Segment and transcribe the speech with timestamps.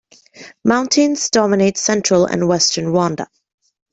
[0.65, 3.27] Mountains dominate central and western Rwanda.